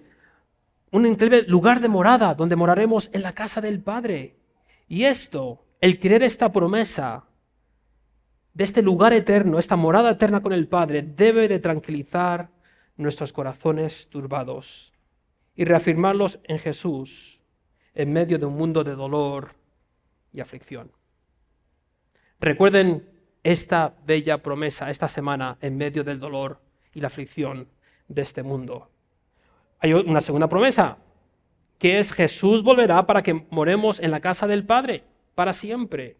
[0.90, 4.36] un increíble lugar de morada donde moraremos en la casa del Padre.
[4.88, 7.24] Y esto, el creer esta promesa
[8.54, 12.50] de este lugar eterno, esta morada eterna con el Padre, debe de tranquilizar
[12.96, 14.92] nuestros corazones turbados
[15.56, 17.40] y reafirmarlos en Jesús
[17.94, 19.56] en medio de un mundo de dolor
[20.32, 20.92] y aflicción.
[22.38, 23.04] Recuerden
[23.42, 26.60] esta bella promesa esta semana en medio del dolor
[26.94, 27.66] y la aflicción
[28.06, 28.88] de este mundo.
[29.80, 30.98] Hay una segunda promesa,
[31.76, 36.16] que es Jesús volverá para que moremos en la casa del Padre para siempre.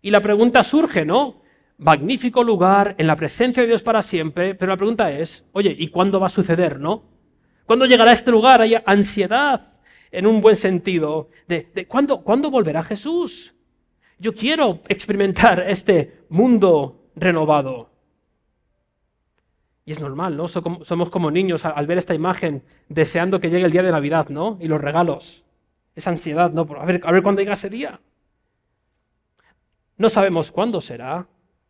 [0.00, 1.42] Y la pregunta surge, ¿no?
[1.78, 5.88] Magnífico lugar en la presencia de Dios para siempre, pero la pregunta es, oye, ¿y
[5.88, 7.04] cuándo va a suceder, no?
[7.66, 8.60] ¿Cuándo llegará este lugar?
[8.60, 9.72] Hay ansiedad
[10.10, 13.54] en un buen sentido, de ¿cuándo, ¿cuándo volverá Jesús?
[14.18, 17.90] Yo quiero experimentar este mundo renovado.
[19.84, 20.46] Y es normal, ¿no?
[20.46, 24.58] Somos como niños al ver esta imagen, deseando que llegue el día de Navidad, ¿no?
[24.60, 25.44] Y los regalos.
[25.96, 26.68] Esa ansiedad, ¿no?
[26.78, 28.00] A ver, a ver cuándo llega ese día.
[30.02, 31.28] No sabemos cuándo será,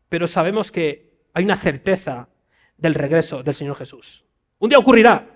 [0.09, 2.31] pero sabemos que hay una certeza
[2.79, 4.25] del regreso del Señor Jesús.
[4.59, 5.29] Un día ocurrirá.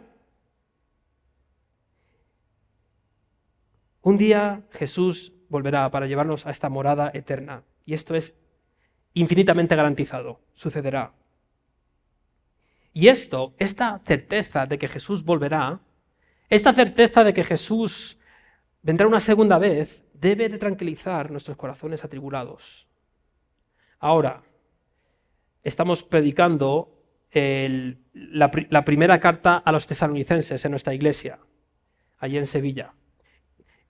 [4.00, 7.64] Un día Jesús volverá para llevarnos a esta morada eterna.
[7.84, 8.34] Y esto es
[9.12, 10.40] infinitamente garantizado.
[10.54, 11.12] Sucederá.
[12.94, 15.80] Y esto, esta certeza de que Jesús volverá,
[16.48, 18.16] esta certeza de que Jesús
[18.80, 22.85] vendrá una segunda vez, debe de tranquilizar nuestros corazones atribulados.
[23.98, 24.42] Ahora,
[25.62, 26.92] estamos predicando
[27.32, 31.38] la, la, primera carta a los tesalonicenses en nuestra iglesia,
[32.18, 32.94] allí en Sevilla.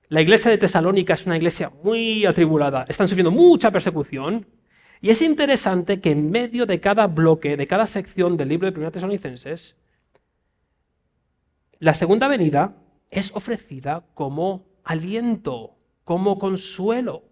[0.09, 4.47] La iglesia de Tesalónica es una iglesia muy atribulada, están sufriendo mucha persecución,
[5.01, 8.73] y es interesante que en medio de cada bloque, de cada sección del libro de
[8.73, 9.77] Primera Tesalonicenses,
[11.79, 12.77] la segunda venida
[13.11, 17.25] es ofrecida como aliento, como consuelo.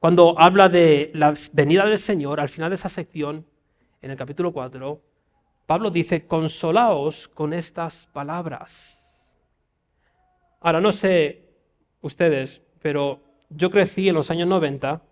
[0.00, 3.44] Cuando habla de la venida del Señor, al final de esa sección,
[4.00, 4.98] en el capítulo 4,
[5.66, 8.98] Pablo dice, consolaos con estas palabras.
[10.58, 11.50] Ahora, no sé
[12.00, 15.02] ustedes, pero yo crecí en los años 90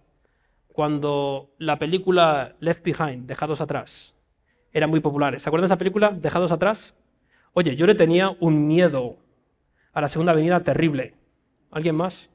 [0.68, 4.16] cuando la película Left Behind, Dejados Atrás,
[4.72, 5.38] era muy popular.
[5.38, 6.96] ¿Se acuerdan de esa película, Dejados Atrás?
[7.52, 9.18] Oye, yo le tenía un miedo
[9.92, 11.14] a la Segunda Avenida terrible.
[11.70, 12.30] ¿Alguien más?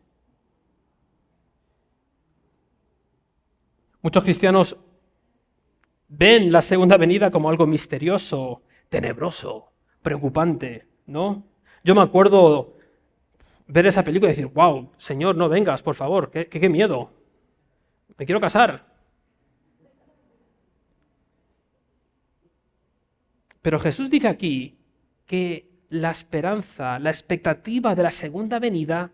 [4.03, 4.75] Muchos cristianos
[6.09, 11.45] ven la Segunda Avenida como algo misterioso, tenebroso, preocupante, ¿no?
[11.85, 12.75] Yo me acuerdo
[13.65, 17.11] ver esa película y decir, wow, Señor, no vengas, por favor, qué, qué miedo
[18.17, 18.85] me quiero casar.
[23.61, 24.77] Pero Jesús dice aquí
[25.25, 29.13] que la esperanza, la expectativa de la segunda venida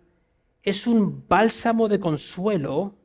[0.64, 2.96] es un bálsamo de consuelo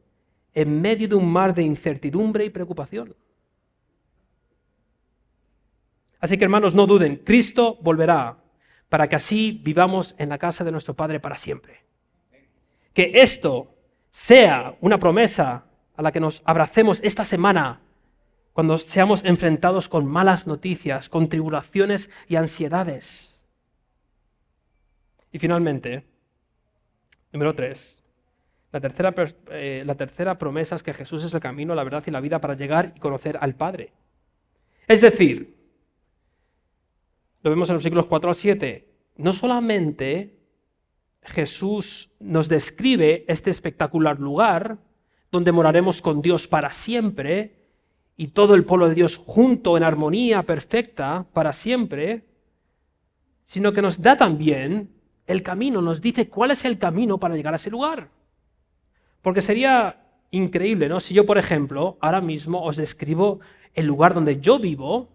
[0.54, 3.14] en medio de un mar de incertidumbre y preocupación.
[6.20, 8.38] Así que hermanos, no duden, Cristo volverá
[8.88, 11.84] para que así vivamos en la casa de nuestro Padre para siempre.
[12.92, 13.74] Que esto
[14.10, 15.64] sea una promesa
[15.96, 17.80] a la que nos abracemos esta semana
[18.52, 23.36] cuando seamos enfrentados con malas noticias, con tribulaciones y ansiedades.
[25.32, 26.06] Y finalmente,
[27.32, 28.03] número tres,
[28.74, 29.14] la tercera,
[29.52, 32.40] eh, la tercera promesa es que Jesús es el camino, la verdad y la vida
[32.40, 33.92] para llegar y conocer al Padre.
[34.88, 35.54] Es decir,
[37.44, 40.40] lo vemos en los siglos 4 a 7, no solamente
[41.22, 44.78] Jesús nos describe este espectacular lugar,
[45.30, 47.54] donde moraremos con Dios para siempre
[48.16, 52.24] y todo el pueblo de Dios junto en armonía perfecta para siempre,
[53.44, 54.90] sino que nos da también
[55.28, 58.08] el camino, nos dice cuál es el camino para llegar a ese lugar.
[59.24, 59.96] Porque sería
[60.32, 61.00] increíble, ¿no?
[61.00, 63.40] Si yo, por ejemplo, ahora mismo os describo
[63.72, 65.08] el lugar donde yo vivo,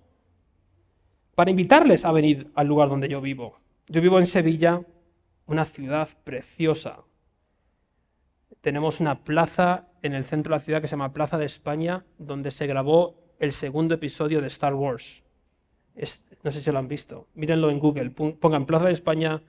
[1.36, 3.60] para invitarles a venir al lugar donde yo vivo.
[3.88, 4.82] Yo vivo en Sevilla,
[5.46, 7.04] una ciudad preciosa.
[8.62, 12.04] Tenemos una plaza en el centro de la ciudad que se llama Plaza de España,
[12.18, 15.22] donde se grabó el segundo episodio de Star Wars.
[16.44, 17.28] no sé si lo han visto.
[17.36, 18.10] Mírenlo en Google.
[18.10, 19.44] Pongan Plaza de España,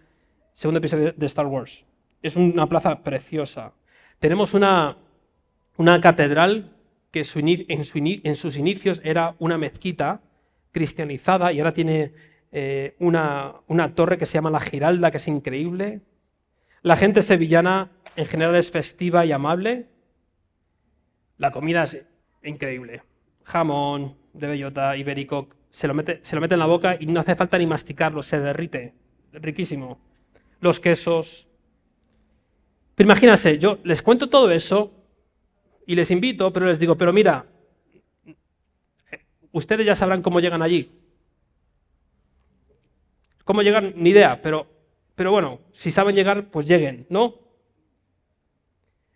[0.53, 1.87] segundo episodio de Star Wars.
[2.21, 3.73] Es una plaza preciosa.
[4.21, 4.99] Tenemos una,
[5.79, 6.77] una catedral
[7.11, 10.21] que en, sus inicios era una mezquita
[10.73, 12.13] cristianizada y ahora tiene
[12.53, 16.03] eh, una, una torre que se llama La Giralda, que es increíble.
[16.83, 19.87] La gente sevillana en general es festiva y amable.
[21.39, 22.05] La comida es
[22.43, 23.03] increíble.
[23.45, 27.21] Jamón de bellota, ibérico, se lo, mete, se lo mete en la boca y no
[27.21, 28.95] hace falta ni masticarlo, se derrite.
[29.33, 29.99] Riquísimo.
[30.61, 31.50] Los quesos.
[33.01, 34.93] Imagínense, yo les cuento todo eso
[35.87, 37.47] y les invito, pero les digo, pero mira,
[39.53, 40.91] ustedes ya sabrán cómo llegan allí.
[43.45, 43.95] ¿Cómo llegan?
[43.97, 44.67] Ni idea, pero,
[45.15, 47.37] pero bueno, si saben llegar, pues lleguen, ¿no?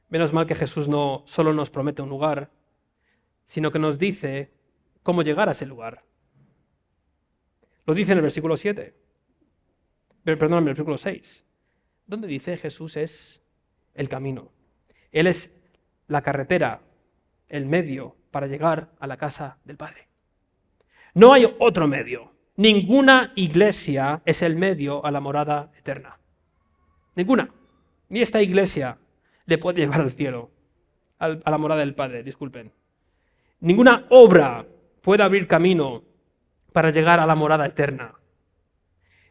[0.08, 2.50] Menos mal que Jesús no solo nos promete un lugar,
[3.44, 4.50] sino que nos dice
[5.02, 6.02] cómo llegar a ese lugar.
[7.84, 8.94] Lo dice en el versículo 7.
[10.24, 11.44] Perdón, en el versículo 6.
[12.06, 13.43] Donde dice Jesús es
[13.94, 14.50] el camino.
[15.12, 15.54] Él es
[16.08, 16.82] la carretera,
[17.48, 20.08] el medio para llegar a la casa del Padre.
[21.14, 22.32] No hay otro medio.
[22.56, 26.18] Ninguna iglesia es el medio a la morada eterna.
[27.16, 27.48] ninguna,
[28.08, 28.98] ni esta iglesia
[29.46, 30.50] le puede llevar al cielo,
[31.18, 32.72] a la morada del Padre, disculpen.
[33.60, 34.66] Ninguna obra
[35.00, 36.02] puede abrir camino
[36.72, 38.14] para llegar a la morada eterna.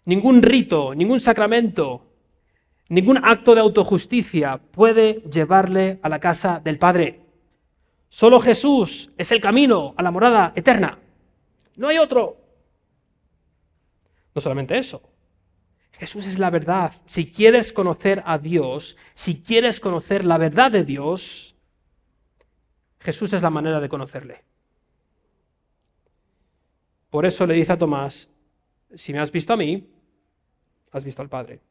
[0.06, 2.13] Ningún rito, ningún sacramento,
[2.90, 7.22] ningún acto de autojusticia puede llevarle a la casa del Padre.
[8.10, 11.00] Solo Jesús es el camino a la morada eterna.
[11.76, 12.38] No hay otro.
[14.36, 15.02] No solamente eso.
[15.94, 16.94] Jesús es la verdad.
[17.06, 21.56] Si quieres conocer a Dios, si quieres conocer la verdad de Dios,
[23.00, 24.44] Jesús es la manera de conocerle.
[27.10, 28.30] Por eso le dice a Tomás,
[28.96, 29.88] si me has visto a mí,
[30.92, 31.62] has visto al Padre.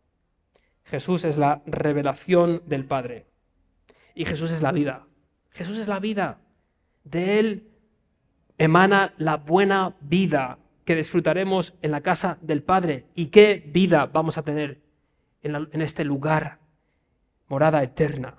[0.85, 3.27] Jesús es la revelación del Padre.
[4.15, 5.07] Y Jesús es la vida.
[5.51, 6.41] Jesús es la vida.
[7.05, 7.69] De Él
[8.59, 13.07] emana la buena vida que disfrutaremos en la casa del Padre.
[13.15, 14.83] ¿Y qué vida vamos a tener
[15.43, 16.59] en, este lugar?
[17.49, 18.37] Morada eterna.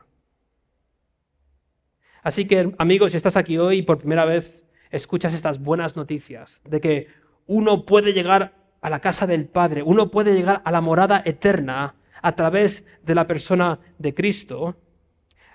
[2.21, 6.61] Así que, amigos, si estás aquí hoy y por primera vez escuchas estas buenas noticias
[6.63, 7.07] de que
[7.45, 11.95] uno puede llegar a la casa del Padre, uno puede llegar a la morada eterna
[12.23, 14.75] a través de la persona de Cristo,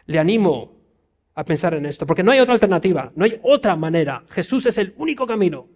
[0.06, 0.76] le animo
[1.34, 4.22] a pensar en esto, porque no hay otra alternativa, no hay otra manera.
[4.28, 5.66] Jesús es el único camino.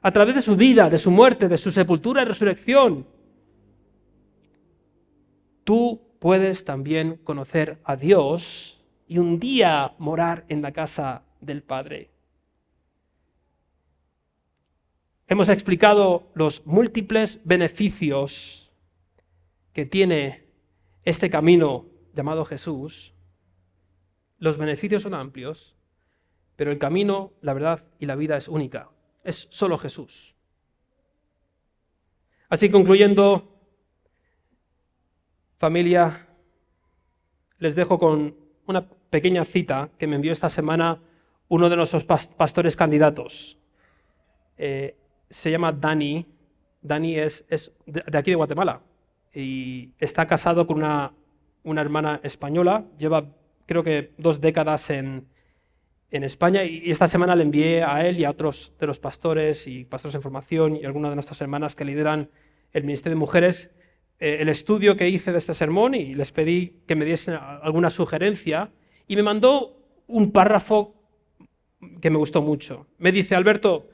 [0.00, 3.06] A través de su vida, de su muerte, de su sepultura y resurrección,
[5.64, 12.12] tú puedes también conocer a Dios y un día morar en la casa del Padre.
[15.32, 18.70] hemos explicado los múltiples beneficios
[19.72, 20.46] que tiene
[21.04, 23.14] este camino llamado Jesús.
[24.38, 25.76] Los beneficios son amplios,
[26.56, 28.90] pero el camino, la verdad y la vida es única.
[29.24, 30.34] Es solo Jesús.
[32.48, 33.48] Así concluyendo,
[35.58, 36.28] familia,
[37.58, 41.00] les dejo con una pequeña cita que me envió esta semana
[41.48, 43.58] uno de nuestros pastores candidatos.
[44.58, 44.96] Eh,
[45.30, 46.26] se llama Dani.
[46.82, 47.44] Dani es,
[47.86, 48.82] de, aquí de Guatemala
[49.34, 51.12] y está casado con una,
[51.62, 52.84] una, hermana española.
[52.98, 53.26] Lleva
[53.66, 55.26] creo que dos décadas en,
[56.10, 59.66] en España y esta semana le envié a él y a otros de los pastores
[59.66, 62.28] y pastores en formación y algunas de nuestras hermanas que lideran
[62.72, 63.70] el Ministerio de Mujeres
[64.18, 67.90] eh, el estudio que hice de este sermón y les pedí que me diesen alguna
[67.90, 68.70] sugerencia
[69.08, 70.94] y me mandó un párrafo
[72.00, 72.86] que me gustó mucho.
[72.98, 73.88] Me dice, Alberto,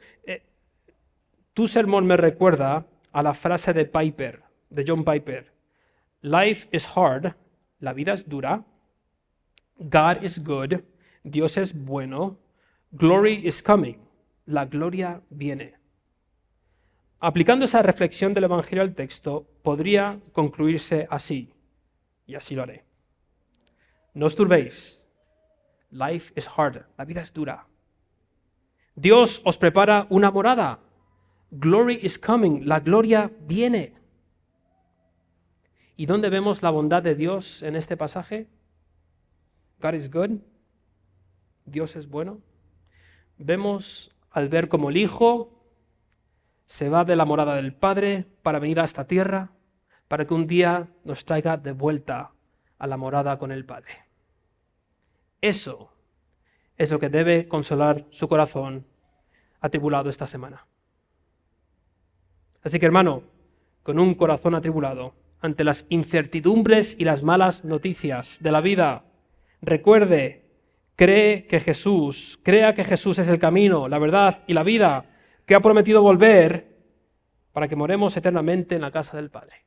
[1.59, 5.53] tu sermón me recuerda a la frase de Piper, de John Piper.
[6.23, 7.35] Life is hard,
[7.81, 8.65] la vida es dura.
[9.79, 10.83] God is good,
[11.23, 12.39] Dios es bueno.
[12.93, 13.99] Glory is coming,
[14.47, 15.75] la gloria viene.
[17.21, 21.53] Aplicando esa reflexión del Evangelio al texto, podría concluirse así,
[22.27, 22.85] y así lo haré.
[24.15, 25.01] No os turbéis,
[25.91, 27.67] life is hard, la vida es dura.
[28.95, 30.81] Dios os prepara una morada,
[31.51, 33.95] Glory is coming, la gloria viene.
[35.99, 38.47] ¿Y dónde vemos la bondad de Dios en este pasaje?
[39.81, 40.31] God is good.
[41.65, 42.39] Dios es bueno.
[43.37, 45.61] Vemos al ver como el Hijo
[46.67, 49.51] se va de la morada del Padre para venir a esta tierra,
[50.07, 52.31] para que un día nos traiga de vuelta
[52.79, 54.05] a la morada con el Padre.
[55.41, 55.91] Eso
[56.77, 58.87] es lo que debe consolar su corazón
[59.61, 60.65] atribulado esta semana.
[62.63, 63.25] Así que hermano,
[63.83, 69.05] con un corazón atribulado, ante las incertidumbres y las malas noticias de la vida,
[69.61, 70.51] recuerde,
[70.97, 75.07] cree que Jesús, crea que Jesús es el camino, la verdad y la vida,
[75.47, 76.77] que ha prometido volver
[77.53, 79.65] para que moremos eternamente en la casa del Padre.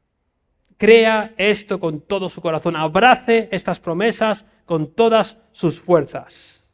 [0.77, 6.65] Crea esto con todo su corazón, abrace estas promesas con todas sus fuerzas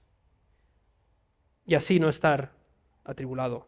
[1.66, 2.54] y así no estar
[3.04, 3.68] atribulado.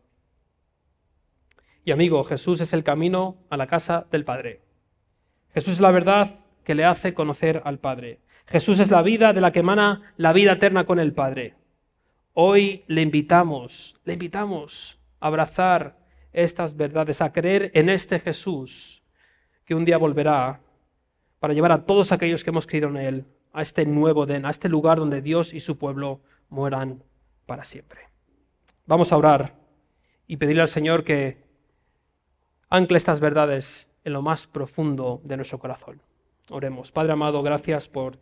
[1.83, 4.61] Y amigo, Jesús es el camino a la casa del Padre.
[5.53, 8.19] Jesús es la verdad que le hace conocer al Padre.
[8.47, 11.55] Jesús es la vida de la que emana la vida eterna con el Padre.
[12.33, 15.97] Hoy le invitamos, le invitamos a abrazar
[16.31, 19.03] estas verdades, a creer en este Jesús
[19.65, 20.61] que un día volverá
[21.39, 24.51] para llevar a todos aquellos que hemos creído en Él a este nuevo den, a
[24.51, 27.03] este lugar donde Dios y su pueblo mueran
[27.45, 28.01] para siempre.
[28.85, 29.55] Vamos a orar
[30.27, 31.49] y pedirle al Señor que
[32.71, 36.01] Ancle estas verdades en lo más profundo de nuestro corazón.
[36.49, 36.91] Oremos.
[36.91, 38.17] Padre amado, gracias por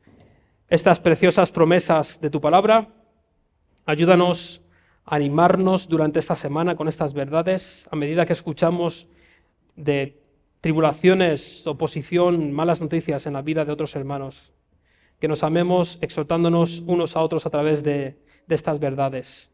[0.67, 2.89] estas preciosas promesas de tu palabra.
[3.85, 4.61] Ayúdanos
[5.05, 9.07] a animarnos durante esta semana con estas verdades a medida que escuchamos
[9.75, 10.21] de
[10.59, 14.51] tribulaciones, oposición, malas noticias en la vida de otros hermanos.
[15.19, 19.49] Que nos amemos exhortándonos unos a otros a través de, de estas verdades.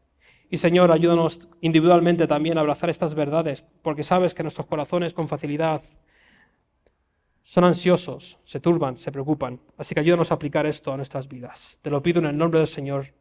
[0.50, 5.28] Y Señor, ayúdanos individualmente también a abrazar estas verdades, porque sabes que nuestros corazones con
[5.28, 5.82] facilidad
[7.44, 9.60] son ansiosos, se turban, se preocupan.
[9.76, 11.78] Así que ayúdanos a aplicar esto a nuestras vidas.
[11.82, 13.14] Te lo pido en el nombre del Señor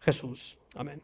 [0.00, 0.58] Jesús.
[0.74, 1.02] Amén.